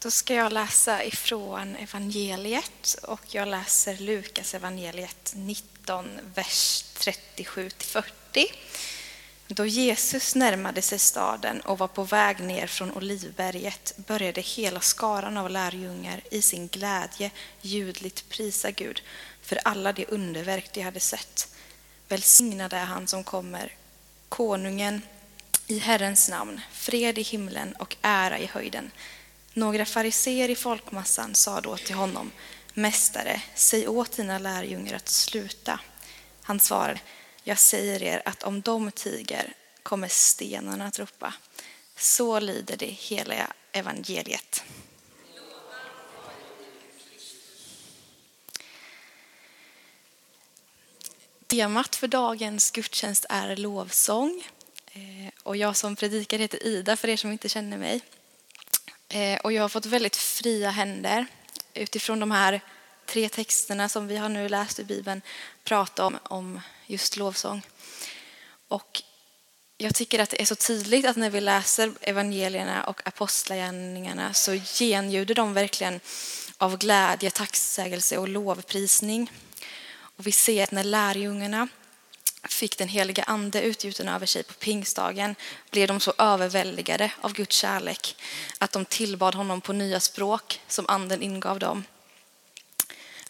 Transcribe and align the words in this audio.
Då 0.00 0.10
ska 0.10 0.34
jag 0.34 0.52
läsa 0.52 1.04
ifrån 1.04 1.76
evangeliet 1.76 2.96
och 3.02 3.20
jag 3.26 3.48
läser 3.48 3.96
Lukas 3.96 4.54
evangeliet 4.54 5.32
19, 5.36 6.20
vers 6.34 6.84
37-40. 6.96 8.04
Då 9.46 9.66
Jesus 9.66 10.34
närmade 10.34 10.82
sig 10.82 10.98
staden 10.98 11.60
och 11.60 11.78
var 11.78 11.88
på 11.88 12.04
väg 12.04 12.40
ner 12.40 12.66
från 12.66 12.92
Olivberget 12.92 13.94
började 13.96 14.40
hela 14.40 14.80
skaran 14.80 15.36
av 15.36 15.50
lärjungar 15.50 16.20
i 16.30 16.42
sin 16.42 16.68
glädje 16.68 17.30
ljudligt 17.60 18.28
prisa 18.28 18.70
Gud 18.70 19.02
för 19.42 19.58
alla 19.64 19.92
de 19.92 20.06
underverk 20.08 20.72
de 20.72 20.80
hade 20.80 21.00
sett. 21.00 21.54
Välsignad 22.08 22.72
är 22.72 22.84
han 22.84 23.06
som 23.08 23.24
kommer, 23.24 23.72
konungen 24.28 25.02
i 25.66 25.78
Herrens 25.78 26.28
namn, 26.28 26.60
fred 26.72 27.18
i 27.18 27.22
himlen 27.22 27.72
och 27.72 27.96
ära 28.02 28.38
i 28.38 28.46
höjden. 28.46 28.90
Några 29.58 29.84
fariseer 29.84 30.48
i 30.48 30.54
folkmassan 30.54 31.34
sa 31.34 31.60
då 31.60 31.76
till 31.76 31.94
honom, 31.94 32.32
Mästare, 32.74 33.42
säg 33.54 33.88
åt 33.88 34.16
dina 34.16 34.38
lärjungar 34.38 34.94
att 34.94 35.08
sluta. 35.08 35.80
Han 36.42 36.60
svarade, 36.60 37.00
jag 37.42 37.58
säger 37.58 38.02
er 38.02 38.22
att 38.24 38.42
om 38.42 38.60
de 38.60 38.92
tiger 38.92 39.52
kommer 39.82 40.08
stenarna 40.08 40.86
att 40.86 40.98
ropa. 40.98 41.34
Så 41.96 42.40
lyder 42.40 42.76
det 42.76 42.86
hela 42.86 43.34
evangeliet. 43.72 44.64
Temat 51.46 51.96
för 51.96 52.08
dagens 52.08 52.70
gudstjänst 52.70 53.26
är 53.28 53.56
lovsång. 53.56 54.46
Eh, 54.92 55.32
och 55.42 55.56
jag 55.56 55.76
som 55.76 55.96
predikar 55.96 56.38
heter 56.38 56.66
Ida, 56.66 56.96
för 56.96 57.08
er 57.08 57.16
som 57.16 57.32
inte 57.32 57.48
känner 57.48 57.78
mig. 57.78 58.00
Eh, 59.08 59.38
och 59.40 59.52
jag 59.52 59.62
har 59.62 59.68
fått 59.68 59.86
väldigt 59.86 60.16
fria 60.16 60.70
händer 60.70 61.26
utifrån 61.74 62.20
de 62.20 62.30
här 62.30 62.60
tre 63.06 63.28
texterna 63.28 63.88
som 63.88 64.06
vi 64.06 64.16
har 64.16 64.28
nu 64.28 64.48
läst 64.48 64.78
i 64.78 64.84
Bibeln 64.84 65.22
prata 65.64 66.06
om, 66.06 66.18
om 66.22 66.60
just 66.86 67.16
lovsång. 67.16 67.62
Och 68.68 69.02
jag 69.78 69.94
tycker 69.94 70.18
att 70.18 70.30
det 70.30 70.42
är 70.42 70.46
så 70.46 70.54
tydligt 70.54 71.06
att 71.06 71.16
när 71.16 71.30
vi 71.30 71.40
läser 71.40 71.92
evangelierna 72.00 72.84
och 72.84 73.06
apostlagärningarna 73.06 74.34
så 74.34 74.52
genljuder 74.52 75.34
de 75.34 75.54
verkligen 75.54 76.00
av 76.58 76.78
glädje, 76.78 77.30
tacksägelse 77.30 78.18
och 78.18 78.28
lovprisning. 78.28 79.32
Och 80.00 80.26
vi 80.26 80.32
ser 80.32 80.64
att 80.64 80.70
när 80.70 80.84
lärjungarna 80.84 81.68
fick 82.58 82.78
den 82.78 82.88
heliga 82.88 83.22
ande 83.22 83.62
utgjuten 83.62 84.08
över 84.08 84.26
sig 84.26 84.42
på 84.42 84.54
pingstdagen 84.54 85.34
blev 85.70 85.88
de 85.88 86.00
så 86.00 86.12
överväldigade 86.18 87.10
av 87.20 87.32
Guds 87.32 87.56
kärlek 87.56 88.16
att 88.58 88.72
de 88.72 88.84
tillbad 88.84 89.34
honom 89.34 89.60
på 89.60 89.72
nya 89.72 90.00
språk 90.00 90.60
som 90.68 90.84
anden 90.88 91.22
ingav 91.22 91.58
dem 91.58 91.84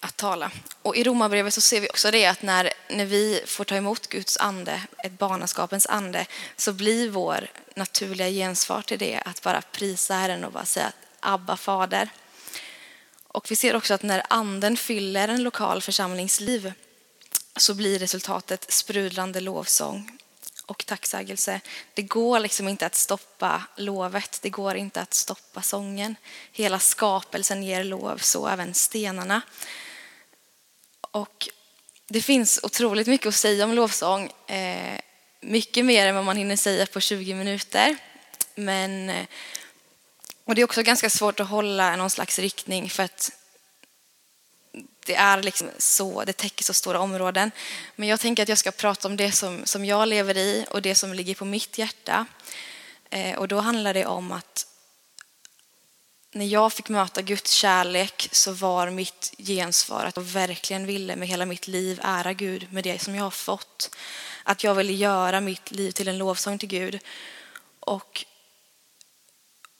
att 0.00 0.16
tala. 0.16 0.50
Och 0.82 0.96
I 0.96 1.04
Romarbrevet 1.04 1.54
så 1.54 1.60
ser 1.60 1.80
vi 1.80 1.88
också 1.88 2.10
det 2.10 2.26
att 2.26 2.42
när, 2.42 2.72
när 2.90 3.06
vi 3.06 3.42
får 3.46 3.64
ta 3.64 3.76
emot 3.76 4.06
Guds 4.06 4.36
ande, 4.36 4.82
ett 5.04 5.18
barnaskapens 5.18 5.86
ande, 5.86 6.26
så 6.56 6.72
blir 6.72 7.08
vår 7.08 7.50
naturliga 7.74 8.28
gensvar 8.28 8.82
till 8.82 8.98
det 8.98 9.22
att 9.24 9.42
bara 9.42 9.62
prisa 9.62 10.14
Herren 10.14 10.44
och 10.44 10.52
bara 10.52 10.64
säga 10.64 10.92
Abba 11.20 11.56
fader. 11.56 12.08
Och 13.28 13.50
vi 13.50 13.56
ser 13.56 13.76
också 13.76 13.94
att 13.94 14.02
när 14.02 14.22
anden 14.30 14.76
fyller 14.76 15.28
en 15.28 15.42
lokal 15.42 15.82
församlingsliv 15.82 16.72
så 17.58 17.74
blir 17.74 17.98
resultatet 17.98 18.72
sprudlande 18.72 19.40
lovsång 19.40 20.18
och 20.66 20.86
tacksägelse. 20.86 21.60
Det 21.94 22.02
går 22.02 22.38
liksom 22.38 22.68
inte 22.68 22.86
att 22.86 22.94
stoppa 22.94 23.62
lovet, 23.76 24.38
det 24.42 24.50
går 24.50 24.76
inte 24.76 25.00
att 25.00 25.14
stoppa 25.14 25.62
sången. 25.62 26.16
Hela 26.52 26.78
skapelsen 26.78 27.62
ger 27.62 27.84
lov, 27.84 28.18
så 28.18 28.48
även 28.48 28.74
stenarna. 28.74 29.40
Och 31.00 31.48
det 32.08 32.22
finns 32.22 32.60
otroligt 32.62 33.06
mycket 33.06 33.26
att 33.26 33.34
säga 33.34 33.64
om 33.64 33.72
lovsång. 33.72 34.30
Eh, 34.46 35.00
mycket 35.40 35.84
mer 35.84 36.06
än 36.06 36.14
vad 36.14 36.24
man 36.24 36.36
hinner 36.36 36.56
säga 36.56 36.86
på 36.86 37.00
20 37.00 37.34
minuter. 37.34 37.96
Men, 38.54 39.10
eh, 39.10 39.26
och 40.44 40.54
det 40.54 40.60
är 40.60 40.64
också 40.64 40.82
ganska 40.82 41.10
svårt 41.10 41.40
att 41.40 41.48
hålla 41.48 41.96
någon 41.96 42.10
slags 42.10 42.38
riktning 42.38 42.90
för 42.90 43.02
att 43.02 43.30
det 45.08 45.14
är 45.14 45.42
liksom 45.42 45.70
så, 45.78 46.24
det 46.24 46.32
täcker 46.32 46.64
så 46.64 46.74
stora 46.74 47.00
områden. 47.00 47.50
Men 47.96 48.08
jag 48.08 48.20
tänker 48.20 48.42
att 48.42 48.48
jag 48.48 48.58
ska 48.58 48.70
prata 48.70 49.08
om 49.08 49.16
det 49.16 49.32
som, 49.32 49.60
som 49.64 49.84
jag 49.84 50.08
lever 50.08 50.36
i 50.36 50.66
och 50.70 50.82
det 50.82 50.94
som 50.94 51.14
ligger 51.14 51.34
på 51.34 51.44
mitt 51.44 51.78
hjärta. 51.78 52.26
Eh, 53.10 53.38
och 53.38 53.48
då 53.48 53.60
handlar 53.60 53.94
det 53.94 54.06
om 54.06 54.32
att 54.32 54.66
när 56.32 56.46
jag 56.46 56.72
fick 56.72 56.88
möta 56.88 57.22
Guds 57.22 57.50
kärlek 57.50 58.28
så 58.32 58.52
var 58.52 58.90
mitt 58.90 59.34
gensvar 59.38 60.04
att 60.04 60.16
jag 60.16 60.22
verkligen 60.22 60.86
ville 60.86 61.16
med 61.16 61.28
hela 61.28 61.46
mitt 61.46 61.68
liv 61.68 62.00
ära 62.02 62.32
Gud 62.32 62.72
med 62.72 62.84
det 62.84 62.98
som 62.98 63.14
jag 63.14 63.24
har 63.24 63.30
fått. 63.30 63.96
Att 64.42 64.64
jag 64.64 64.74
ville 64.74 64.92
göra 64.92 65.40
mitt 65.40 65.70
liv 65.70 65.90
till 65.90 66.08
en 66.08 66.18
lovsång 66.18 66.58
till 66.58 66.68
Gud. 66.68 66.98
Och, 67.80 68.24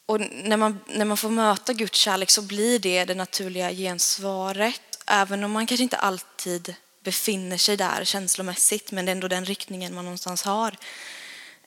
och 0.06 0.21
när, 0.21 0.56
man, 0.56 0.81
när 0.87 1.05
man 1.05 1.16
får 1.16 1.31
möta 1.31 1.72
Guds 1.72 1.99
kärlek 1.99 2.31
så 2.31 2.43
blir 2.43 2.78
det 2.78 3.05
det 3.05 3.15
naturliga 3.15 3.72
gensvaret. 3.72 4.88
Även 5.11 5.45
om 5.45 5.53
man 5.53 5.67
kanske 5.67 5.83
inte 5.83 5.97
alltid 5.97 6.75
befinner 7.05 7.59
sig 7.59 7.77
där 7.77 8.05
känslomässigt 8.05 8.93
men 8.93 9.05
det 9.05 9.11
är 9.11 9.15
ändå 9.15 9.29
den 9.29 9.45
riktningen 9.45 9.95
man 9.95 10.05
någonstans 10.05 10.43
har. 10.43 10.77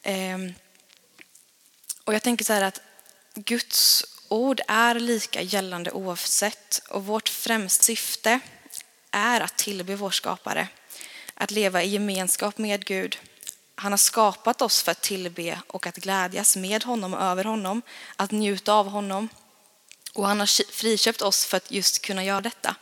Ehm, 0.04 0.54
och 2.04 2.14
jag 2.14 2.24
tänker 2.24 2.46
så 2.46 2.54
här 2.54 2.62
att 2.62 2.82
Guds 3.36 4.06
ord 4.28 4.62
är 4.68 4.96
lika 4.96 5.42
gällande 5.42 5.92
oavsett 5.92 6.82
och 6.90 7.06
vårt 7.06 7.30
främsta 7.30 7.84
syfte 7.84 8.40
är 9.12 9.42
att 9.42 9.58
tillbe 9.58 9.96
vår 9.96 10.12
skapare, 10.12 10.68
att 11.34 11.52
leva 11.52 11.84
i 11.84 11.90
gemenskap 11.90 12.58
med 12.58 12.86
Gud. 12.86 13.18
Han 13.76 13.92
har 13.92 13.98
skapat 13.98 14.62
oss 14.62 14.84
för 14.84 14.92
att 14.92 15.02
tillbe 15.02 15.60
och 15.68 15.88
att 15.88 15.96
glädjas 15.96 16.56
med 16.56 16.84
honom 16.84 17.14
och 17.14 17.22
över 17.22 17.44
honom, 17.44 17.82
att 18.16 18.32
njuta 18.32 18.74
av 18.74 18.88
honom. 18.88 19.30
Och 20.14 20.28
han 20.28 20.40
har 20.40 20.72
friköpt 20.72 21.22
oss 21.22 21.46
för 21.46 21.58
att 21.58 21.72
just 21.72 22.02
kunna 22.02 22.24
göra 22.24 22.42
detta. 22.42 22.76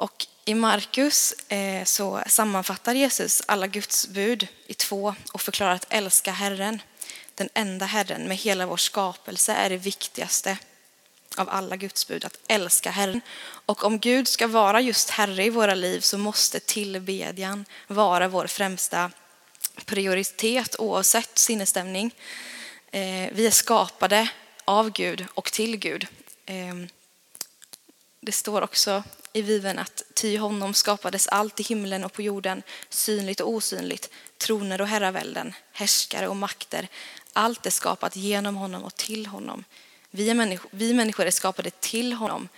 Och 0.00 0.26
i 0.44 0.54
Markus 0.54 1.32
eh, 1.48 1.84
så 1.84 2.22
sammanfattar 2.26 2.94
Jesus 2.94 3.42
alla 3.46 3.66
Guds 3.66 4.08
bud 4.08 4.46
i 4.66 4.74
två 4.74 5.14
och 5.32 5.40
förklarar 5.40 5.74
att 5.74 5.86
älska 5.88 6.32
Herren 6.32 6.82
den 7.34 7.48
enda 7.54 7.86
Herren 7.86 8.28
med 8.28 8.36
hela 8.36 8.66
vår 8.66 8.76
skapelse 8.76 9.52
är 9.52 9.70
det 9.70 9.76
viktigaste 9.76 10.58
av 11.36 11.48
alla 11.48 11.76
Guds 11.76 12.08
bud, 12.08 12.24
att 12.24 12.38
älska 12.48 12.90
Herren. 12.90 13.20
Och 13.42 13.84
om 13.84 13.98
Gud 13.98 14.28
ska 14.28 14.46
vara 14.46 14.80
just 14.80 15.10
Herre 15.10 15.44
i 15.44 15.50
våra 15.50 15.74
liv 15.74 16.00
så 16.00 16.18
måste 16.18 16.60
tillbedjan 16.60 17.64
vara 17.86 18.28
vår 18.28 18.46
främsta 18.46 19.10
prioritet 19.84 20.76
oavsett 20.78 21.38
sinnesstämning. 21.38 22.14
Eh, 22.90 23.28
vi 23.32 23.46
är 23.46 23.50
skapade 23.50 24.30
av 24.64 24.90
Gud 24.90 25.26
och 25.34 25.52
till 25.52 25.76
Gud. 25.76 26.06
Ehm, 26.46 26.88
det 28.20 28.32
står 28.32 28.62
också 28.62 29.02
i 29.32 29.42
viven 29.42 29.78
att 29.78 30.02
ty 30.14 30.38
honom 30.38 30.74
skapades 30.74 31.28
allt 31.28 31.60
i 31.60 31.62
himlen 31.62 32.04
och 32.04 32.12
på 32.12 32.22
jorden, 32.22 32.62
synligt 32.88 33.40
och 33.40 33.48
osynligt, 33.48 34.10
troner 34.38 34.80
och 34.80 34.86
herravälden, 34.86 35.54
härskare 35.72 36.28
och 36.28 36.36
makter. 36.36 36.88
Allt 37.32 37.66
är 37.66 37.70
skapat 37.70 38.16
genom 38.16 38.56
honom 38.56 38.84
och 38.84 38.94
till 38.94 39.26
honom. 39.26 39.64
Vi, 40.10 40.30
är 40.30 40.34
människor, 40.34 40.70
vi 40.72 40.94
människor 40.94 41.26
är 41.26 41.30
skapade 41.30 41.70
till 41.70 42.12
honom. 42.12 42.48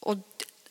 Och 0.00 0.18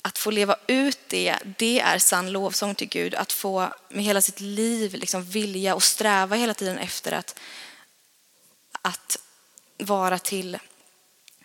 att 0.02 0.18
få 0.18 0.32
leva 0.32 0.56
ut 0.68 1.00
det, 1.08 1.38
det 1.58 1.80
är 1.80 1.98
sann 1.98 2.32
lovsång 2.32 2.76
till 2.76 2.88
Gud. 2.88 3.16
Att 3.16 3.32
få 3.32 3.74
med 3.90 4.03
hela 4.03 4.22
sitt 4.22 4.40
liv 4.40 4.94
liksom 4.96 5.24
vilja 5.24 5.76
och 5.76 5.84
sträva 5.84 6.36
hela 6.36 6.53
tiden 6.53 6.78
efter 6.78 7.12
att, 7.12 7.40
att 8.82 9.18
vara 9.78 10.20
till, 10.20 10.58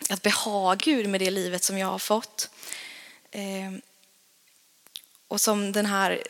att 0.09 0.21
behaga 0.21 0.75
Gud 0.75 1.09
med 1.09 1.21
det 1.21 1.31
livet 1.31 1.63
som 1.63 1.77
jag 1.77 1.87
har 1.87 1.99
fått. 1.99 2.49
Eh, 3.31 3.71
och 5.27 5.41
som 5.41 5.71
den 5.71 5.85
här, 5.85 6.23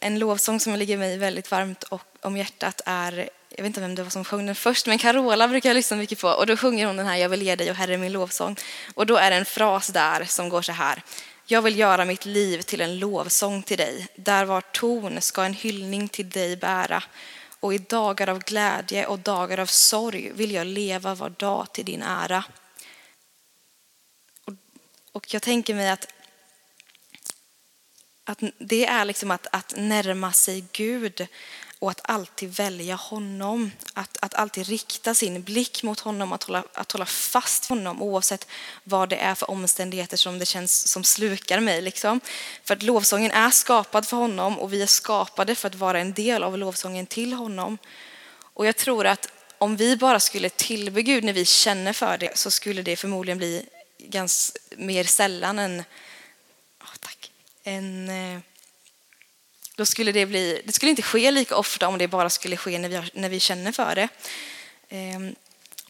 en 0.00 0.18
lovsång 0.18 0.60
som 0.60 0.76
ligger 0.76 0.98
mig 0.98 1.18
väldigt 1.18 1.50
varmt 1.50 1.84
om 2.20 2.36
hjärtat 2.36 2.80
är 2.86 3.30
jag 3.58 3.62
vet 3.62 3.66
inte 3.66 3.80
vem 3.80 3.94
det 3.94 4.02
var 4.02 4.10
som 4.10 4.24
sjöng 4.24 4.46
den 4.46 4.54
först, 4.54 4.86
men 4.86 4.98
Carola 4.98 5.48
brukar 5.48 5.68
jag 5.68 5.74
lyssna 5.74 5.96
mycket 5.96 6.20
på. 6.20 6.28
Och 6.28 6.46
då 6.46 6.56
sjunger 6.56 6.86
hon 6.86 6.96
den 6.96 7.06
här 7.06 7.16
Jag 7.16 7.28
vill 7.28 7.42
ge 7.42 7.56
dig 7.56 7.70
och 7.70 7.76
Herre 7.76 7.98
min 7.98 8.12
lovsång. 8.12 8.56
Och 8.94 9.06
då 9.06 9.16
är 9.16 9.30
det 9.30 9.36
en 9.36 9.44
fras 9.44 9.86
där 9.86 10.24
som 10.24 10.48
går 10.48 10.62
så 10.62 10.72
här. 10.72 11.02
Jag 11.46 11.62
vill 11.62 11.78
göra 11.78 12.04
mitt 12.04 12.24
liv 12.24 12.62
till 12.62 12.80
en 12.80 12.98
lovsång 12.98 13.62
till 13.62 13.78
dig. 13.78 14.08
Där 14.14 14.44
var 14.44 14.60
ton 14.60 15.20
ska 15.20 15.44
en 15.44 15.54
hyllning 15.54 16.08
till 16.08 16.30
dig 16.30 16.56
bära. 16.56 17.02
Och 17.60 17.74
i 17.74 17.78
dagar 17.78 18.28
av 18.28 18.38
glädje 18.38 19.06
och 19.06 19.18
dagar 19.18 19.60
av 19.60 19.66
sorg 19.66 20.30
vill 20.32 20.52
jag 20.52 20.66
leva 20.66 21.14
var 21.14 21.30
dag 21.30 21.72
till 21.72 21.84
din 21.84 22.02
ära. 22.02 22.44
Och 25.12 25.34
jag 25.34 25.42
tänker 25.42 25.74
mig 25.74 25.90
att, 25.90 26.06
att 28.28 28.42
det 28.58 28.86
är 28.86 29.04
liksom 29.04 29.30
att, 29.30 29.46
att 29.52 29.74
närma 29.76 30.32
sig 30.32 30.64
Gud 30.72 31.26
och 31.78 31.90
att 31.90 32.00
alltid 32.04 32.56
välja 32.56 32.94
honom. 32.94 33.70
Att, 33.94 34.16
att 34.20 34.34
alltid 34.34 34.66
rikta 34.66 35.14
sin 35.14 35.42
blick 35.42 35.82
mot 35.82 36.00
honom, 36.00 36.32
att 36.32 36.42
hålla, 36.42 36.64
att 36.72 36.92
hålla 36.92 37.06
fast 37.06 37.66
honom 37.66 38.02
oavsett 38.02 38.46
vad 38.84 39.08
det 39.08 39.16
är 39.16 39.34
för 39.34 39.50
omständigheter 39.50 40.16
som 40.16 40.38
det 40.38 40.46
känns 40.46 40.88
som 40.88 41.04
slukar 41.04 41.60
mig. 41.60 41.82
Liksom. 41.82 42.20
För 42.64 42.74
att 42.74 42.82
lovsången 42.82 43.30
är 43.30 43.50
skapad 43.50 44.06
för 44.06 44.16
honom 44.16 44.58
och 44.58 44.72
vi 44.72 44.82
är 44.82 44.86
skapade 44.86 45.54
för 45.54 45.68
att 45.68 45.74
vara 45.74 46.00
en 46.00 46.12
del 46.12 46.42
av 46.42 46.58
lovsången 46.58 47.06
till 47.06 47.32
honom. 47.32 47.78
Och 48.54 48.66
jag 48.66 48.76
tror 48.76 49.06
att 49.06 49.28
om 49.58 49.76
vi 49.76 49.96
bara 49.96 50.20
skulle 50.20 50.50
tillbe 50.50 51.02
Gud 51.02 51.24
när 51.24 51.32
vi 51.32 51.44
känner 51.44 51.92
för 51.92 52.18
det 52.18 52.38
så 52.38 52.50
skulle 52.50 52.82
det 52.82 52.96
förmodligen 52.96 53.38
bli 53.38 53.66
ganska 53.98 54.58
mer 54.76 55.04
sällan 55.04 55.58
än, 55.58 55.84
en 57.68 58.08
eh, 58.08 58.40
då 59.78 59.86
skulle 59.86 60.12
det 60.12 60.26
bli, 60.26 60.62
det 60.64 60.72
skulle 60.72 60.90
inte 60.90 61.02
ske 61.02 61.30
lika 61.30 61.56
ofta 61.56 61.88
om 61.88 61.98
det 61.98 62.08
bara 62.08 62.30
skulle 62.30 62.56
ske 62.56 62.78
när 62.78 62.88
vi, 62.88 63.10
när 63.14 63.28
vi 63.28 63.40
känner 63.40 63.72
för 63.72 63.94
det. 63.94 64.08
Ehm, 64.88 65.34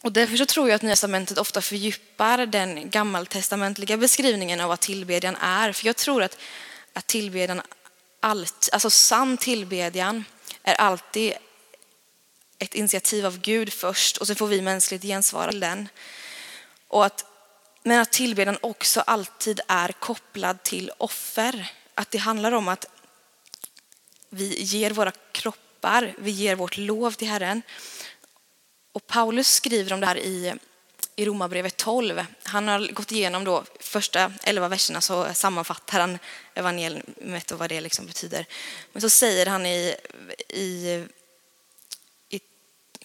och 0.01 0.11
därför 0.11 0.37
så 0.37 0.45
tror 0.45 0.69
jag 0.69 0.75
att 0.75 0.81
Nya 0.81 0.91
testamentet 0.91 1.37
ofta 1.37 1.61
fördjupar 1.61 2.45
den 2.45 2.89
gammaltestamentliga 2.89 3.97
beskrivningen 3.97 4.61
av 4.61 4.69
vad 4.69 4.79
tillbedjan 4.79 5.35
är. 5.35 5.71
För 5.71 5.85
jag 5.85 5.95
tror 5.95 6.23
att, 6.23 6.37
att 6.93 7.07
tillbedjan, 7.07 7.61
allt, 8.19 8.69
alltså 8.71 8.89
sann 8.89 9.37
tillbedjan 9.37 10.25
är 10.63 10.73
alltid 10.73 11.33
ett 12.59 12.75
initiativ 12.75 13.25
av 13.25 13.39
Gud 13.39 13.73
först 13.73 14.17
och 14.17 14.27
så 14.27 14.35
får 14.35 14.47
vi 14.47 14.61
mänskligt 14.61 15.03
gensvara 15.03 15.51
till 15.51 15.59
den. 15.59 15.89
Och 16.87 17.05
att, 17.05 17.25
men 17.83 17.99
att 17.99 18.11
tillbedjan 18.11 18.57
också 18.61 19.01
alltid 19.01 19.61
är 19.67 19.91
kopplad 19.91 20.63
till 20.63 20.91
offer. 20.97 21.71
Att 21.95 22.11
det 22.11 22.17
handlar 22.17 22.51
om 22.51 22.67
att 22.67 22.85
vi 24.29 24.61
ger 24.63 24.91
våra 24.91 25.11
kroppar, 25.31 26.15
vi 26.17 26.31
ger 26.31 26.55
vårt 26.55 26.77
lov 26.77 27.11
till 27.11 27.27
Herren. 27.27 27.61
Och 28.91 29.07
Paulus 29.07 29.47
skriver 29.47 29.93
om 29.93 29.99
det 29.99 30.05
här 30.07 30.17
i, 30.17 30.53
i 31.15 31.25
Romarbrevet 31.25 31.77
12. 31.77 32.25
Han 32.43 32.67
har 32.67 32.91
gått 32.93 33.11
igenom 33.11 33.43
då 33.43 33.63
första 33.79 34.33
elva 34.43 34.67
verserna 34.67 35.01
så 35.01 35.33
sammanfattar 35.33 35.99
han 35.99 36.19
evangeliet 36.53 37.51
och 37.51 37.59
vad 37.59 37.69
det 37.69 37.81
liksom 37.81 38.05
betyder. 38.05 38.45
Men 38.93 39.01
så 39.01 39.09
säger 39.09 39.45
han 39.45 39.65
i, 39.65 39.95
i, 40.49 40.59
i 40.59 41.07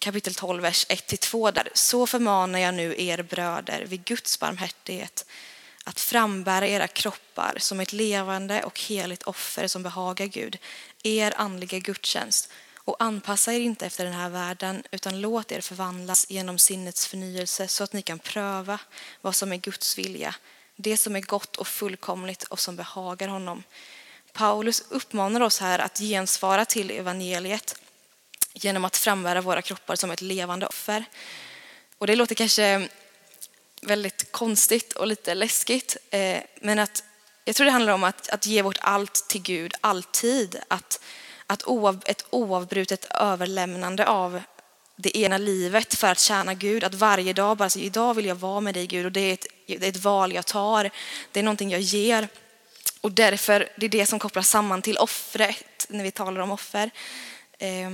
kapitel 0.04 0.34
12, 0.34 0.62
vers 0.62 0.86
1-2 0.88 1.52
där. 1.52 1.68
Så 1.74 2.06
förmanar 2.06 2.58
jag 2.58 2.74
nu 2.74 2.94
er 2.98 3.22
bröder 3.22 3.84
vid 3.86 4.04
Guds 4.04 4.40
barmhärtighet 4.40 5.26
att 5.84 6.00
frambära 6.00 6.66
era 6.66 6.88
kroppar 6.88 7.54
som 7.58 7.80
ett 7.80 7.92
levande 7.92 8.62
och 8.62 8.80
heligt 8.80 9.22
offer 9.22 9.66
som 9.66 9.82
behagar 9.82 10.26
Gud, 10.26 10.58
er 11.02 11.34
andliga 11.36 11.78
gudstjänst. 11.78 12.52
Och 12.74 12.96
anpassa 12.98 13.52
er 13.52 13.60
inte 13.60 13.86
efter 13.86 14.04
den 14.04 14.14
här 14.14 14.28
världen, 14.28 14.82
utan 14.90 15.20
låt 15.20 15.52
er 15.52 15.60
förvandlas 15.60 16.30
genom 16.30 16.58
sinnets 16.58 17.06
förnyelse 17.06 17.68
så 17.68 17.84
att 17.84 17.92
ni 17.92 18.02
kan 18.02 18.18
pröva 18.18 18.78
vad 19.20 19.34
som 19.34 19.52
är 19.52 19.56
Guds 19.56 19.98
vilja, 19.98 20.34
det 20.76 20.96
som 20.96 21.16
är 21.16 21.20
gott 21.20 21.56
och 21.56 21.68
fullkomligt 21.68 22.42
och 22.42 22.60
som 22.60 22.76
behagar 22.76 23.28
honom. 23.28 23.62
Paulus 24.32 24.84
uppmanar 24.88 25.40
oss 25.40 25.60
här 25.60 25.78
att 25.78 25.98
gensvara 25.98 26.64
till 26.64 26.90
evangeliet 26.90 27.76
genom 28.54 28.84
att 28.84 28.96
frambära 28.96 29.40
våra 29.40 29.62
kroppar 29.62 29.96
som 29.96 30.10
ett 30.10 30.22
levande 30.22 30.66
offer. 30.66 31.04
Och 31.98 32.06
det 32.06 32.16
låter 32.16 32.34
kanske 32.34 32.88
väldigt 33.82 34.32
konstigt 34.32 34.92
och 34.92 35.06
lite 35.06 35.34
läskigt. 35.34 35.96
Eh, 36.10 36.38
men 36.60 36.78
att, 36.78 37.04
jag 37.44 37.56
tror 37.56 37.64
det 37.64 37.70
handlar 37.70 37.92
om 37.92 38.04
att, 38.04 38.28
att 38.28 38.46
ge 38.46 38.62
vårt 38.62 38.78
allt 38.80 39.28
till 39.28 39.42
Gud, 39.42 39.74
alltid. 39.80 40.56
Att, 40.68 41.00
att 41.46 41.62
oav, 41.66 42.02
ett 42.06 42.26
oavbrutet 42.30 43.06
överlämnande 43.10 44.06
av 44.06 44.42
det 44.96 45.18
ena 45.18 45.38
livet 45.38 45.94
för 45.94 46.08
att 46.08 46.18
tjäna 46.18 46.54
Gud. 46.54 46.84
Att 46.84 46.94
varje 46.94 47.32
dag 47.32 47.56
bara 47.56 47.70
säga, 47.70 47.84
idag 47.84 48.14
vill 48.14 48.26
jag 48.26 48.34
vara 48.34 48.60
med 48.60 48.74
dig 48.74 48.86
Gud 48.86 49.06
och 49.06 49.12
det 49.12 49.20
är, 49.20 49.34
ett, 49.34 49.46
det 49.66 49.86
är 49.86 49.88
ett 49.88 50.04
val 50.04 50.32
jag 50.32 50.46
tar. 50.46 50.90
Det 51.32 51.40
är 51.40 51.44
någonting 51.44 51.70
jag 51.70 51.80
ger. 51.80 52.28
Och 53.00 53.12
därför, 53.12 53.68
det 53.76 53.86
är 53.86 53.90
det 53.90 54.06
som 54.06 54.18
kopplas 54.18 54.48
samman 54.48 54.82
till 54.82 54.98
offret 54.98 55.86
när 55.88 56.04
vi 56.04 56.10
talar 56.10 56.40
om 56.40 56.50
offer. 56.50 56.90
Eh, 57.58 57.90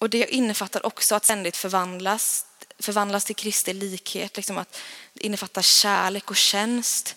och 0.00 0.10
det 0.10 0.34
innefattar 0.34 0.86
också 0.86 1.14
att 1.14 1.24
ständigt 1.24 1.56
förvandlas 1.56 2.46
förvandlas 2.78 3.24
till 3.24 3.36
Kristi 3.36 3.72
likhet. 3.72 4.36
Liksom 4.36 4.58
att 4.58 4.80
det 5.12 5.26
innefattar 5.26 5.62
kärlek 5.62 6.30
och 6.30 6.36
tjänst, 6.36 7.16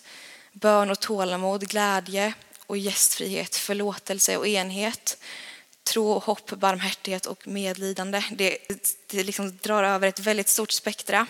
bön 0.52 0.90
och 0.90 1.00
tålamod, 1.00 1.68
glädje 1.68 2.34
och 2.66 2.78
gästfrihet, 2.78 3.56
förlåtelse 3.56 4.36
och 4.36 4.46
enhet, 4.46 5.18
tro, 5.82 6.12
och 6.12 6.24
hopp, 6.24 6.50
barmhärtighet 6.50 7.26
och 7.26 7.48
medlidande. 7.48 8.24
Det, 8.32 8.58
det 9.06 9.22
liksom 9.22 9.56
drar 9.56 9.82
över 9.82 10.08
ett 10.08 10.18
väldigt 10.18 10.48
stort 10.48 10.70
spektra. 10.70 11.26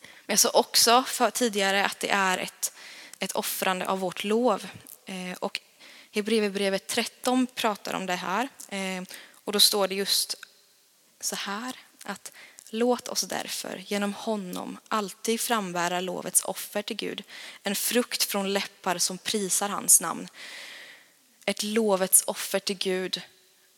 Men 0.00 0.32
jag 0.32 0.38
sa 0.38 0.50
också 0.50 1.04
för 1.06 1.30
tidigare 1.30 1.84
att 1.84 2.00
det 2.00 2.10
är 2.10 2.38
ett, 2.38 2.72
ett 3.18 3.32
offrande 3.32 3.86
av 3.86 3.98
vårt 3.98 4.24
lov. 4.24 4.66
Eh, 5.06 5.36
och 5.40 5.60
Hebreerbrevet 6.12 6.86
13 6.86 7.46
pratar 7.54 7.94
om 7.94 8.06
det 8.06 8.14
här. 8.14 8.48
Eh, 8.68 9.02
och 9.44 9.52
då 9.52 9.60
står 9.60 9.88
det 9.88 9.94
just 9.94 10.47
så 11.20 11.36
här 11.36 11.76
att 12.04 12.32
Låt 12.70 13.08
oss 13.08 13.20
därför 13.20 13.84
genom 13.86 14.14
honom 14.14 14.78
alltid 14.88 15.40
frambära 15.40 16.00
lovets 16.00 16.42
offer 16.42 16.82
till 16.82 16.96
Gud, 16.96 17.22
en 17.62 17.76
frukt 17.76 18.24
från 18.24 18.52
läppar 18.52 18.98
som 18.98 19.18
prisar 19.18 19.68
hans 19.68 20.00
namn. 20.00 20.28
Ett 21.46 21.62
lovets 21.62 22.22
offer 22.26 22.58
till 22.58 22.76
Gud 22.76 23.22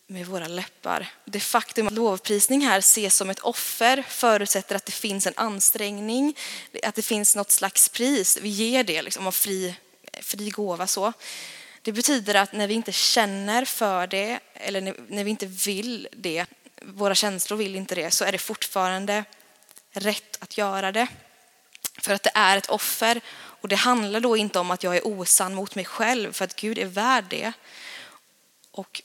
med 0.07 0.27
våra 0.27 0.49
läppar. 0.49 1.13
Det 1.25 1.41
faktum 1.41 1.87
att 1.87 1.93
lovprisning 1.93 2.61
här 2.61 2.79
ses 2.79 3.17
som 3.17 3.31
ett 3.31 3.41
offer 3.41 4.05
förutsätter 4.09 4.77
att 4.77 4.87
det 4.87 4.93
finns 4.93 5.27
en 5.27 5.35
ansträngning, 5.37 6.37
att 6.83 6.95
det 6.95 7.03
finns 7.03 7.37
något 7.37 7.51
slags 7.51 7.89
pris. 7.89 8.39
Vi 8.43 8.49
ger 8.49 8.85
det 8.85 9.03
liksom 9.03 9.27
av 9.27 9.33
fri, 9.33 9.75
fri 10.23 10.51
gåva. 10.51 10.87
Så. 10.87 11.13
Det 11.83 11.93
betyder 11.93 12.35
att 12.35 12.53
när 12.53 12.67
vi 12.67 12.75
inte 12.75 12.93
känner 12.93 13.65
för 13.65 14.07
det 14.07 14.41
eller 14.55 14.95
när 15.09 15.25
vi 15.25 15.31
inte 15.31 15.47
vill 15.47 16.09
det 16.13 16.47
våra 16.81 17.15
känslor 17.15 17.59
vill 17.59 17.77
inte 17.77 17.95
det, 17.95 18.11
så 18.11 18.25
är 18.25 18.33
det 18.33 18.39
fortfarande 18.39 19.25
rätt 19.93 20.37
att 20.41 20.59
göra 20.59 20.93
det. 20.93 21.09
För 21.99 22.15
att 22.15 22.23
det 22.23 22.33
är 22.35 22.57
ett 22.57 22.71
offer. 22.71 23.21
Och 23.33 23.69
det 23.69 23.77
handlar 23.77 24.21
då 24.21 24.37
inte 24.37 24.59
om 24.59 24.71
att 24.71 24.83
jag 24.83 24.97
är 24.97 25.07
osann 25.07 25.55
mot 25.55 25.75
mig 25.75 25.85
själv, 25.85 26.33
för 26.33 26.45
att 26.45 26.57
Gud 26.57 26.79
är 26.79 26.87
värd 26.87 27.25
det. 27.29 27.53
Och 28.71 29.03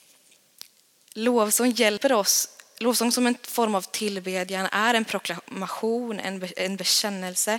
lovsång 1.14 1.70
hjälper 1.70 2.12
oss. 2.12 2.48
Lovsång 2.78 3.12
som 3.12 3.26
en 3.26 3.36
form 3.42 3.74
av 3.74 3.82
tillbedjan 3.82 4.68
är 4.72 4.94
en 4.94 5.04
proklamation, 5.04 6.20
en 6.56 6.76
bekännelse. 6.76 7.58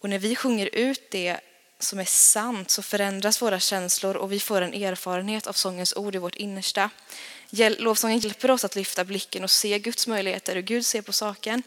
Och 0.00 0.10
när 0.10 0.18
vi 0.18 0.36
sjunger 0.36 0.70
ut 0.72 1.10
det 1.10 1.40
som 1.78 1.98
är 1.98 2.04
sant 2.04 2.70
så 2.70 2.82
förändras 2.82 3.42
våra 3.42 3.60
känslor 3.60 4.16
och 4.16 4.32
vi 4.32 4.40
får 4.40 4.62
en 4.62 4.74
erfarenhet 4.74 5.46
av 5.46 5.52
sångens 5.52 5.96
ord 5.96 6.14
i 6.14 6.18
vårt 6.18 6.34
innersta. 6.34 6.90
Lovsången 7.50 8.18
hjälper 8.18 8.50
oss 8.50 8.64
att 8.64 8.76
lyfta 8.76 9.04
blicken 9.04 9.44
och 9.44 9.50
se 9.50 9.78
Guds 9.78 10.06
möjligheter, 10.06 10.54
hur 10.54 10.62
Gud 10.62 10.86
ser 10.86 11.02
på 11.02 11.12
saken. 11.12 11.62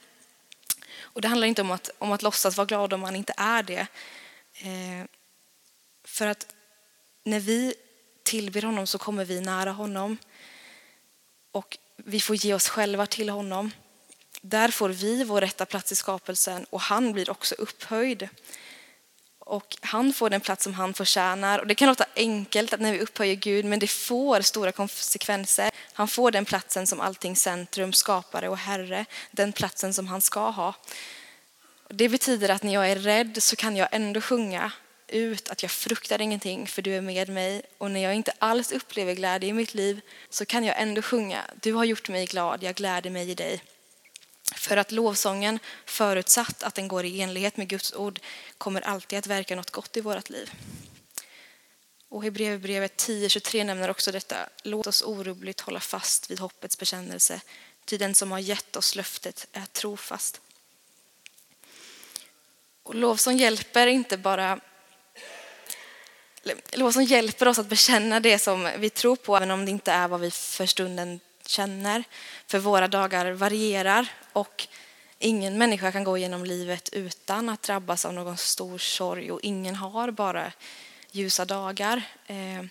Och 1.00 1.21
det 1.21 1.27
handlar 1.27 1.48
inte 1.48 1.62
om 1.62 1.71
att, 1.71 1.89
om 2.00 2.12
att 2.12 2.21
låtsas 2.21 2.57
vara 2.57 2.65
glad 2.65 2.93
om 2.93 3.00
man 3.00 3.15
inte 3.15 3.33
är 3.38 3.63
det. 3.63 3.88
Eh, 4.53 5.05
för 6.03 6.27
att 6.27 6.55
när 7.24 7.39
vi 7.39 7.74
tillber 8.24 8.62
honom 8.62 8.88
så 8.88 8.98
kommer 8.98 9.25
vi 9.25 9.41
nära 9.41 9.71
honom. 9.71 10.17
Och 11.51 11.77
vi 11.98 12.19
får 12.19 12.36
ge 12.36 12.53
oss 12.53 12.69
själva 12.69 13.05
till 13.05 13.29
honom. 13.29 13.71
Där 14.41 14.71
får 14.71 14.89
vi 14.89 15.24
vår 15.24 15.41
rätta 15.41 15.65
plats 15.65 15.91
i 15.91 15.95
skapelsen 15.95 16.65
och 16.69 16.81
han 16.81 17.13
blir 17.13 17.29
också 17.29 17.55
upphöjd 17.55 18.29
och 19.50 19.77
han 19.82 20.13
får 20.13 20.29
den 20.29 20.41
plats 20.41 20.63
som 20.63 20.74
han 20.74 20.94
förtjänar. 20.94 21.60
Och 21.60 21.68
det 21.68 21.75
kan 21.75 21.88
låta 21.88 22.06
enkelt 22.15 22.74
att 22.74 22.79
när 22.79 22.91
vi 22.91 23.00
upphöjer 23.00 23.36
Gud, 23.36 23.65
men 23.65 23.79
det 23.79 23.88
får 23.88 24.41
stora 24.41 24.72
konsekvenser. 24.72 25.72
Han 25.94 26.08
får 26.08 26.32
den 26.32 26.46
platsen 26.46 26.88
som 26.88 27.00
alltings 27.00 27.41
centrum, 27.41 27.94
skapare 27.94 28.50
och 28.50 28.58
herre, 28.58 29.06
den 29.32 29.53
platsen 29.53 29.94
som 29.94 30.08
han 30.08 30.22
ska 30.22 30.50
ha. 30.50 30.74
Det 31.89 32.10
betyder 32.10 32.50
att 32.50 32.63
när 32.63 32.74
jag 32.74 32.91
är 32.91 32.96
rädd 32.96 33.44
så 33.44 33.56
kan 33.56 33.75
jag 33.75 33.89
ändå 33.91 34.22
sjunga 34.22 34.72
ut 35.08 35.50
att 35.50 35.62
jag 35.63 35.72
fruktar 35.72 36.22
ingenting 36.22 36.68
för 36.68 36.82
du 36.82 36.96
är 36.96 37.01
med 37.01 37.29
mig. 37.29 37.62
Och 37.77 37.91
när 37.91 38.00
jag 38.00 38.15
inte 38.15 38.34
alls 38.39 38.72
upplever 38.72 39.13
glädje 39.13 39.50
i 39.50 39.53
mitt 39.53 39.74
liv 39.74 40.01
så 40.29 40.46
kan 40.46 40.63
jag 40.63 40.82
ändå 40.82 41.01
sjunga, 41.01 41.41
du 41.62 41.74
har 41.74 41.86
gjort 41.86 42.10
mig 42.10 42.25
glad, 42.25 42.63
jag 42.63 42.75
gläder 42.75 43.10
mig 43.10 43.29
i 43.29 43.36
dig. 43.36 43.62
För 44.56 44.77
att 44.77 44.91
lovsången, 44.91 45.60
förutsatt 45.86 46.63
att 46.63 46.75
den 46.75 46.88
går 46.88 47.06
i 47.06 47.22
enlighet 47.22 47.58
med 47.58 47.68
Guds 47.68 47.94
ord, 47.94 48.20
kommer 48.58 48.82
alltid 48.82 49.20
att 49.20 49.27
verka 49.27 49.56
något 49.56 49.72
gott 49.72 49.98
i 49.98 50.01
vårt 50.01 50.29
liv. 50.29 50.51
Och 52.10 52.24
Hebreerbrevet 52.24 53.08
10.23 53.08 53.63
nämner 53.63 53.89
också 53.89 54.12
detta. 54.12 54.50
Låt 54.63 54.88
oss 54.88 55.01
orubbligt 55.01 55.62
hålla 55.62 55.79
fast 55.79 56.32
vid 56.32 56.39
hoppets 56.39 56.77
bekännelse, 56.77 57.41
ty 57.86 57.98
den 57.98 58.15
som 58.15 58.32
har 58.32 58.39
gett 58.39 58.75
oss 58.75 58.96
löftet 58.96 59.48
är 59.51 59.65
trofast. 59.65 60.41
Och 62.84 62.96
lovsång 62.96 63.38
hjälper 63.38 63.88
inte 63.88 64.18
bara 64.18 64.60
Lovsång 66.74 67.03
hjälper 67.03 67.48
oss 67.48 67.60
att 67.60 67.70
bekänna 67.70 68.20
det 68.20 68.39
som 68.39 68.70
vi 68.77 68.89
tror 68.89 69.15
på, 69.15 69.38
även 69.38 69.51
om 69.51 69.65
det 69.65 69.72
inte 69.72 69.91
är 69.91 70.08
vad 70.08 70.20
vi 70.20 70.32
för 70.32 70.65
stunden 70.65 71.20
känner. 71.46 72.03
För 72.48 72.60
våra 72.60 72.88
dagar 72.88 73.32
varierar 73.32 74.12
och 74.39 74.67
ingen 75.19 75.58
människa 75.58 75.91
kan 75.91 76.03
gå 76.03 76.17
genom 76.17 76.46
livet 76.46 76.89
utan 76.91 77.50
att 77.50 77.62
drabbas 77.63 78.05
av 78.05 78.13
någon 78.13 78.38
stor 78.38 78.77
sorg 78.77 79.31
och 79.31 79.39
ingen 79.43 79.75
har 79.75 80.12
bara 80.12 80.51
ljusa 81.12 81.46
dagar. 81.46 82.01
Eh, 82.27 82.63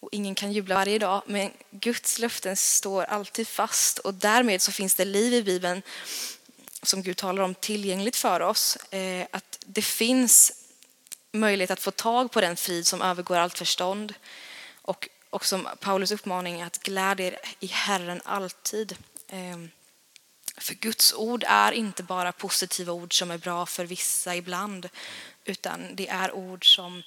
och 0.00 0.08
ingen 0.12 0.34
kan 0.34 0.52
jubla 0.52 0.74
varje 0.74 0.98
dag, 0.98 1.22
men 1.26 1.50
Guds 1.70 2.18
löften 2.18 2.56
står 2.56 3.04
alltid 3.04 3.48
fast 3.48 3.98
och 3.98 4.14
därmed 4.14 4.62
så 4.62 4.72
finns 4.72 4.94
det 4.94 5.04
liv 5.04 5.34
i 5.34 5.42
Bibeln 5.42 5.82
som 6.82 7.02
Gud 7.02 7.16
talar 7.16 7.42
om 7.42 7.54
tillgängligt 7.54 8.16
för 8.16 8.40
oss. 8.40 8.76
Eh, 8.76 9.26
att 9.30 9.58
det 9.66 9.82
finns 9.82 10.52
möjlighet 11.32 11.70
att 11.70 11.80
få 11.80 11.90
tag 11.90 12.30
på 12.30 12.40
den 12.40 12.56
frid 12.56 12.86
som 12.86 13.02
övergår 13.02 13.36
allt 13.36 13.58
förstånd. 13.58 14.14
Och, 14.82 15.08
och 15.30 15.46
som 15.46 15.68
Paulus 15.80 16.10
uppmaning 16.10 16.62
att 16.62 16.78
glädja 16.82 17.26
er 17.26 17.36
i 17.60 17.66
Herren 17.66 18.20
alltid. 18.24 18.96
Eh, 19.28 19.58
för 20.60 20.74
Guds 20.74 21.14
ord 21.14 21.44
är 21.46 21.72
inte 21.72 22.02
bara 22.02 22.32
positiva 22.32 22.92
ord 22.92 23.18
som 23.18 23.30
är 23.30 23.38
bra 23.38 23.66
för 23.66 23.84
vissa 23.84 24.36
ibland, 24.36 24.88
utan 25.44 25.96
det 25.96 26.08
är 26.08 26.32
ord 26.32 26.74
som, 26.74 27.02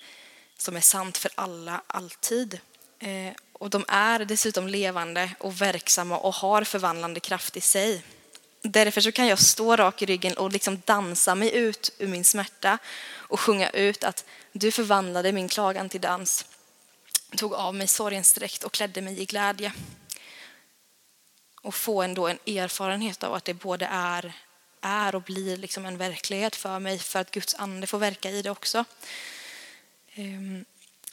som 0.57 0.75
är 0.75 0.81
sant 0.81 1.17
för 1.17 1.31
alla, 1.36 1.81
alltid. 1.88 2.60
Eh, 3.00 3.33
och 3.53 3.69
de 3.69 3.86
är 3.88 4.19
dessutom 4.25 4.67
levande 4.67 5.29
och 5.39 5.62
verksamma 5.62 6.17
och 6.17 6.33
har 6.33 6.63
förvandlande 6.63 7.19
kraft 7.19 7.57
i 7.57 7.62
sig. 7.62 8.03
Därför 8.62 9.01
så 9.01 9.12
kan 9.12 9.27
jag 9.27 9.39
stå 9.39 9.75
rak 9.75 10.01
i 10.01 10.05
ryggen 10.05 10.38
och 10.38 10.51
liksom 10.51 10.81
dansa 10.86 11.36
mig 11.36 11.55
ut 11.55 11.93
ur 11.98 12.07
min 12.07 12.24
smärta 12.24 12.77
och 13.12 13.39
sjunga 13.39 13.69
ut 13.69 14.03
att 14.03 14.25
du 14.51 14.72
förvandlade 14.72 15.31
min 15.31 15.48
klagan 15.48 15.89
till 15.89 16.01
dans, 16.01 16.45
tog 17.36 17.53
av 17.53 17.75
mig 17.75 17.88
sorgens 17.88 18.33
dräkt 18.33 18.63
och 18.63 18.72
klädde 18.72 19.01
mig 19.01 19.22
i 19.22 19.25
glädje. 19.25 19.74
Och 21.63 21.75
få 21.75 22.01
ändå 22.01 22.27
en 22.27 22.39
erfarenhet 22.46 23.24
av 23.24 23.34
att 23.34 23.46
det 23.46 23.53
både 23.53 23.86
är, 23.91 24.34
är 24.82 25.15
och 25.15 25.22
blir 25.22 25.58
liksom 25.58 25.86
en 25.86 25.98
verklighet 25.98 26.55
för 26.55 26.79
mig 26.79 27.00
för 27.00 27.20
att 27.20 27.32
Guds 27.32 27.55
ande 27.55 27.88
får 27.88 28.00
verka 28.00 28.29
i 28.29 28.41
det 28.41 28.50
också. 28.50 28.86
Ehm, 30.15 30.65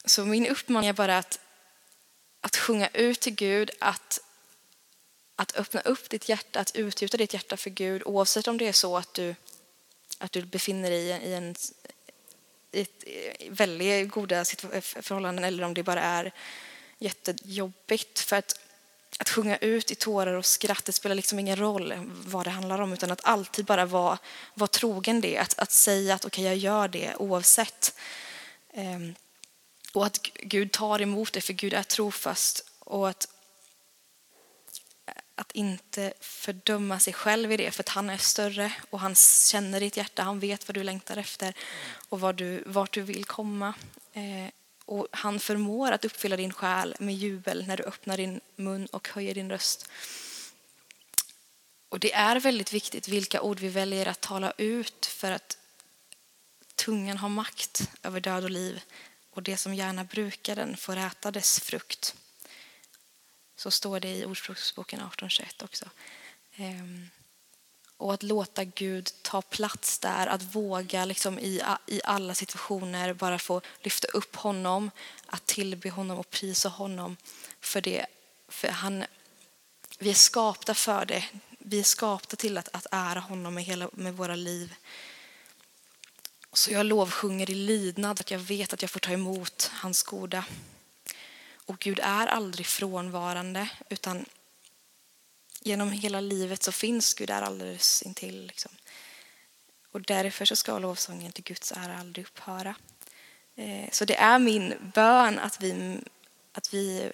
så 0.05 0.25
min 0.25 0.47
uppmaning 0.47 0.89
är 0.89 0.93
bara 0.93 1.17
att, 1.17 1.39
att 2.41 2.57
sjunga 2.57 2.87
ut 2.93 3.19
till 3.19 3.35
Gud, 3.35 3.71
att 3.79 4.19
att 5.41 5.55
öppna 5.55 5.81
upp 5.81 6.09
ditt 6.09 6.29
hjärta, 6.29 6.59
att 6.59 6.75
utgjuta 6.75 7.17
ditt 7.17 7.33
hjärta 7.33 7.57
för 7.57 7.69
Gud 7.69 8.01
oavsett 8.05 8.47
om 8.47 8.57
det 8.57 8.67
är 8.67 8.73
så 8.73 8.97
att 8.97 9.13
du, 9.13 9.35
att 10.17 10.31
du 10.31 10.41
befinner 10.41 10.89
dig 10.89 11.05
i 11.07 11.33
en, 11.33 11.55
i 12.71 12.81
ett 12.81 13.03
väldigt 13.49 14.11
goda 14.11 14.45
förhållanden 14.45 15.45
eller 15.45 15.63
om 15.63 15.73
det 15.73 15.83
bara 15.83 16.01
är 16.01 16.31
jättejobbigt. 16.99 18.19
För 18.19 18.35
att, 18.35 18.59
att 19.19 19.29
sjunga 19.29 19.57
ut 19.57 19.91
i 19.91 19.95
tårar 19.95 20.33
och 20.33 20.45
skratt, 20.45 20.85
det 20.85 20.91
spelar 20.91 21.15
liksom 21.15 21.39
ingen 21.39 21.55
roll 21.59 21.93
vad 22.25 22.45
det 22.45 22.49
handlar 22.49 22.81
om 22.81 22.93
utan 22.93 23.11
att 23.11 23.25
alltid 23.25 23.65
bara 23.65 23.85
vara, 23.85 24.17
vara 24.53 24.67
trogen 24.67 25.21
det. 25.21 25.37
Att, 25.37 25.59
att 25.59 25.71
säga 25.71 26.15
att 26.15 26.25
okej, 26.25 26.43
okay, 26.43 26.45
jag 26.45 26.57
gör 26.57 26.87
det 26.87 27.15
oavsett. 27.15 27.95
Um, 28.73 29.15
och 29.93 30.05
att 30.05 30.23
Gud 30.23 30.71
tar 30.71 31.01
emot 31.01 31.33
det, 31.33 31.41
för 31.41 31.53
Gud 31.53 31.73
är 31.73 31.83
trofast. 31.83 32.65
Och 32.79 33.09
att 33.09 33.27
att 35.41 35.51
inte 35.51 36.13
fördöma 36.19 36.99
sig 36.99 37.13
själv 37.13 37.51
i 37.51 37.57
det, 37.57 37.71
för 37.71 37.83
att 37.83 37.89
han 37.89 38.09
är 38.09 38.17
större 38.17 38.73
och 38.89 38.99
han 38.99 39.15
känner 39.15 39.79
ditt 39.79 39.97
hjärta, 39.97 40.23
han 40.23 40.39
vet 40.39 40.67
vad 40.67 40.75
du 40.75 40.83
längtar 40.83 41.17
efter 41.17 41.53
och 42.09 42.19
vad 42.19 42.35
du, 42.35 42.63
vart 42.65 42.93
du 42.93 43.01
vill 43.01 43.25
komma. 43.25 43.73
Eh, 44.13 44.51
och 44.91 45.07
han 45.11 45.39
förmår 45.39 45.91
att 45.91 46.05
uppfylla 46.05 46.37
din 46.37 46.53
själ 46.53 46.95
med 46.99 47.15
jubel 47.15 47.67
när 47.67 47.77
du 47.77 47.83
öppnar 47.83 48.17
din 48.17 48.41
mun 48.55 48.85
och 48.85 49.07
höjer 49.07 49.33
din 49.35 49.49
röst. 49.49 49.89
Och 51.89 51.99
det 51.99 52.13
är 52.13 52.39
väldigt 52.39 52.73
viktigt 52.73 53.07
vilka 53.07 53.41
ord 53.41 53.59
vi 53.59 53.69
väljer 53.69 54.05
att 54.05 54.21
tala 54.21 54.53
ut 54.57 55.05
för 55.05 55.31
att 55.31 55.57
tungan 56.75 57.17
har 57.17 57.29
makt 57.29 57.89
över 58.03 58.19
död 58.19 58.43
och 58.43 58.49
liv 58.49 58.81
och 59.29 59.43
det 59.43 59.57
som 59.57 59.73
gärna 59.73 60.03
brukar 60.03 60.55
den 60.55 60.77
får 60.77 60.97
äta 60.97 61.31
dess 61.31 61.59
frukt. 61.59 62.15
Så 63.55 63.71
står 63.71 63.99
det 63.99 64.15
i 64.15 64.25
Ordspråksboken 64.25 64.99
18.21 64.99 65.63
också. 65.63 65.89
Ehm. 66.55 67.09
Och 68.01 68.13
att 68.13 68.23
låta 68.23 68.63
Gud 68.63 69.11
ta 69.21 69.41
plats 69.41 69.99
där, 69.99 70.27
att 70.27 70.55
våga 70.55 71.05
liksom 71.05 71.39
i, 71.39 71.61
i 71.87 72.01
alla 72.03 72.33
situationer 72.33 73.13
bara 73.13 73.39
få 73.39 73.61
lyfta 73.79 74.07
upp 74.07 74.35
honom, 74.35 74.91
att 75.25 75.45
tillbe 75.45 75.89
honom 75.89 76.17
och 76.19 76.29
prisa 76.29 76.69
honom 76.69 77.17
för 77.59 77.81
det. 77.81 78.05
För 78.47 78.67
han, 78.67 79.03
vi 79.99 80.09
är 80.09 80.13
skapta 80.13 80.73
för 80.73 81.05
det. 81.05 81.25
Vi 81.59 81.79
är 81.79 81.83
skapta 81.83 82.35
till 82.35 82.57
att, 82.57 82.69
att 82.73 82.87
ära 82.91 83.19
honom 83.19 83.53
med, 83.53 83.63
hela, 83.63 83.89
med 83.93 84.17
våra 84.17 84.35
liv. 84.35 84.73
Så 86.53 86.71
jag 86.71 86.85
lovsjunger 86.85 87.49
i 87.49 87.55
lydnad 87.55 88.19
att 88.19 88.31
jag 88.31 88.39
vet 88.39 88.73
att 88.73 88.81
jag 88.81 88.91
får 88.91 88.99
ta 88.99 89.11
emot 89.11 89.71
hans 89.73 90.03
goda. 90.03 90.45
Och 91.53 91.79
Gud 91.79 91.99
är 92.03 92.27
aldrig 92.27 92.65
frånvarande 92.65 93.69
utan 93.89 94.25
genom 95.63 95.91
hela 95.91 96.21
livet 96.21 96.63
så 96.63 96.71
finns 96.71 97.13
Gud 97.13 97.27
där 97.27 97.41
alldeles 97.41 98.01
intill. 98.01 98.47
Liksom. 98.47 98.71
Och 99.91 100.01
därför 100.01 100.45
så 100.45 100.55
ska 100.55 100.79
lovsången 100.79 101.31
till 101.31 101.43
Guds 101.43 101.71
ära 101.71 101.97
aldrig 101.97 102.25
upphöra. 102.25 102.75
Eh, 103.55 103.89
så 103.91 104.05
det 104.05 104.15
är 104.15 104.39
min 104.39 104.91
bön 104.95 105.39
att 105.39 105.61
vi, 105.61 105.97
att 106.53 106.73
vi 106.73 107.11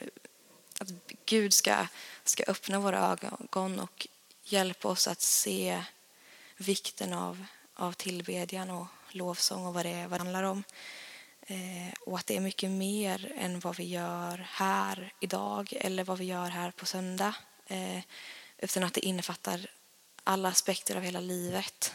att 0.80 0.90
Gud 1.26 1.54
ska, 1.54 1.88
ska 2.24 2.44
öppna 2.48 2.80
våra 2.80 3.00
ögon 3.00 3.80
och 3.80 4.08
hjälpa 4.44 4.88
oss 4.88 5.08
att 5.08 5.22
se 5.22 5.84
vikten 6.58 7.14
av, 7.14 7.46
av 7.74 7.94
tillbedjan 7.94 8.70
och 8.70 8.88
lovsång 9.12 9.66
och 9.66 9.74
vad 9.74 9.86
det, 9.86 10.08
vad 10.08 10.20
det 10.20 10.24
handlar 10.24 10.44
om. 10.44 10.64
Eh, 11.42 11.94
och 12.02 12.18
att 12.18 12.28
det 12.28 12.36
är 12.36 12.42
mycket 12.42 12.72
mer 12.72 13.34
än 13.38 13.60
vad 13.60 13.78
vi 13.78 13.84
gör 13.84 14.48
här 14.50 15.14
idag 15.20 15.74
eller 15.76 16.04
vad 16.04 16.18
vi 16.18 16.26
gör 16.26 16.50
här 16.50 16.72
på 16.72 16.86
söndag. 16.86 17.36
Eh, 17.68 18.00
utan 18.58 18.84
att 18.84 18.94
det 18.94 19.06
innefattar 19.06 19.68
alla 20.24 20.50
aspekter 20.50 20.96
av 20.96 21.02
hela 21.02 21.20
livet. 21.20 21.94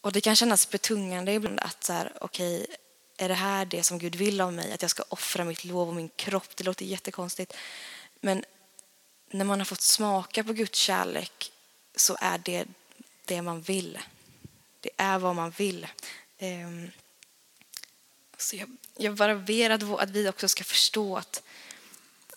Och 0.00 0.12
det 0.12 0.20
kan 0.20 0.36
kännas 0.36 0.70
betungande 0.70 1.32
ibland 1.32 1.60
att 1.60 1.84
så 1.84 1.92
här, 1.92 2.12
okej, 2.20 2.62
okay, 2.62 2.76
är 3.16 3.28
det 3.28 3.34
här 3.34 3.64
det 3.64 3.82
som 3.82 3.98
Gud 3.98 4.14
vill 4.14 4.40
av 4.40 4.52
mig? 4.52 4.72
Att 4.72 4.82
jag 4.82 4.90
ska 4.90 5.04
offra 5.08 5.44
mitt 5.44 5.64
lov 5.64 5.88
och 5.88 5.94
min 5.94 6.08
kropp? 6.08 6.56
Det 6.56 6.64
låter 6.64 6.84
jättekonstigt. 6.84 7.54
Men 8.20 8.44
när 9.30 9.44
man 9.44 9.60
har 9.60 9.64
fått 9.64 9.80
smaka 9.80 10.44
på 10.44 10.52
Guds 10.52 10.78
kärlek 10.78 11.52
så 11.96 12.16
är 12.20 12.38
det 12.38 12.66
det 13.24 13.42
man 13.42 13.60
vill. 13.60 13.98
Det 14.80 14.90
är 14.96 15.18
vad 15.18 15.36
man 15.36 15.50
vill. 15.50 15.86
Ehm, 16.38 16.90
så 18.36 18.56
jag, 18.56 18.76
jag 18.96 19.14
bara 19.14 19.34
ber 19.34 19.70
att, 19.70 19.82
att 19.82 20.10
vi 20.10 20.28
också 20.28 20.48
ska 20.48 20.64
förstå 20.64 21.16
att, 21.16 21.42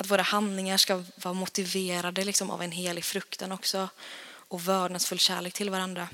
att 0.02 0.10
våra 0.10 0.22
handlingar 0.22 0.78
ska 0.78 1.04
vara 1.16 1.34
motiverade 1.34 2.24
liksom 2.24 2.52
av 2.52 2.62
en 2.62 2.72
helig 2.72 3.04
fruktan 3.06 3.52
också 3.52 3.90
och 4.24 4.68
vördnadsfull 4.68 5.20
kärlek 5.20 5.54
till 5.54 5.70
varandra. 5.70 6.08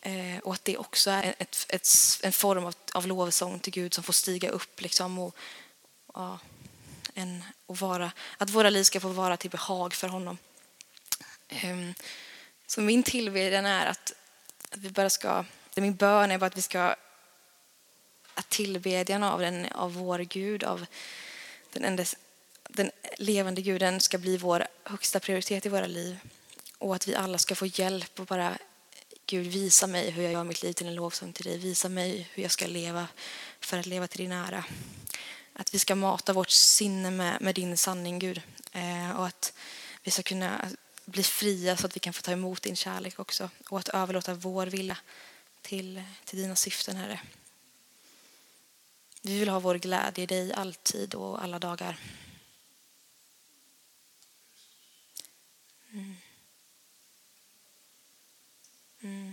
Eh, 0.00 0.38
och 0.42 0.54
att 0.54 0.64
det 0.64 0.76
också 0.76 1.10
är 1.10 1.34
ett, 1.38 1.66
ett, 1.68 1.88
en 2.22 2.32
form 2.32 2.64
av, 2.64 2.74
av 2.94 3.06
lovsång 3.06 3.58
till 3.58 3.72
Gud 3.72 3.94
som 3.94 4.04
får 4.04 4.12
stiga 4.12 4.48
upp 4.48 4.80
liksom 4.80 5.18
och, 5.18 5.36
ja, 6.14 6.38
en, 7.14 7.44
och 7.66 7.78
vara, 7.78 8.12
att 8.38 8.50
våra 8.50 8.70
liv 8.70 8.84
ska 8.84 9.00
få 9.00 9.08
vara 9.08 9.36
till 9.36 9.50
behag 9.50 9.94
för 9.94 10.08
honom. 10.08 10.38
Eh, 11.48 11.76
så 12.66 12.80
min 12.80 13.02
tillbedjan 13.02 13.66
är 13.66 13.86
att, 13.86 14.12
att 14.70 14.78
vi 14.78 14.90
bara 14.90 15.10
ska, 15.10 15.44
min 15.74 15.96
bön 15.96 16.30
är 16.30 16.38
bara 16.38 16.46
att 16.46 16.56
vi 16.56 16.62
ska 16.62 16.94
att 18.34 18.48
tillbedjan 18.48 19.22
av, 19.22 19.40
den, 19.40 19.66
av 19.72 19.94
vår 19.94 20.18
Gud, 20.18 20.64
av 20.64 20.86
den, 21.72 21.84
enda 21.84 22.04
den 22.74 22.90
levande 23.18 23.62
guden 23.62 24.00
ska 24.00 24.18
bli 24.18 24.36
vår 24.36 24.66
högsta 24.84 25.20
prioritet 25.20 25.66
i 25.66 25.68
våra 25.68 25.86
liv. 25.86 26.18
Och 26.78 26.94
att 26.94 27.08
vi 27.08 27.14
alla 27.14 27.38
ska 27.38 27.54
få 27.54 27.66
hjälp 27.66 28.20
och 28.20 28.26
bara 28.26 28.58
Gud 29.26 29.46
visa 29.46 29.86
mig 29.86 30.10
hur 30.10 30.22
jag 30.22 30.32
gör 30.32 30.44
mitt 30.44 30.62
liv 30.62 30.72
till 30.72 30.86
en 30.86 30.94
lovsång 30.94 31.32
till 31.32 31.44
dig. 31.44 31.58
Visa 31.58 31.88
mig 31.88 32.28
hur 32.32 32.42
jag 32.42 32.52
ska 32.52 32.66
leva 32.66 33.08
för 33.60 33.78
att 33.78 33.86
leva 33.86 34.06
till 34.06 34.20
din 34.20 34.32
ära. 34.32 34.64
Att 35.52 35.74
vi 35.74 35.78
ska 35.78 35.94
mata 35.94 36.32
vårt 36.32 36.50
sinne 36.50 37.10
med, 37.10 37.40
med 37.40 37.54
din 37.54 37.76
sanning 37.76 38.18
Gud. 38.18 38.42
Eh, 38.72 39.10
och 39.10 39.26
att 39.26 39.52
vi 40.02 40.10
ska 40.10 40.22
kunna 40.22 40.68
bli 41.04 41.22
fria 41.22 41.76
så 41.76 41.86
att 41.86 41.96
vi 41.96 42.00
kan 42.00 42.12
få 42.12 42.22
ta 42.22 42.32
emot 42.32 42.62
din 42.62 42.76
kärlek 42.76 43.18
också. 43.18 43.50
Och 43.68 43.78
att 43.78 43.88
överlåta 43.88 44.34
vår 44.34 44.66
vilja 44.66 44.96
till, 45.62 46.02
till 46.24 46.38
dina 46.38 46.56
syften 46.56 46.96
Herre. 46.96 47.20
Vi 49.22 49.38
vill 49.38 49.48
ha 49.48 49.58
vår 49.58 49.74
glädje 49.74 50.24
i 50.24 50.26
dig 50.26 50.52
alltid 50.52 51.14
och 51.14 51.42
alla 51.42 51.58
dagar. 51.58 51.98
mm. 55.94 56.16
Mm. 59.04 59.28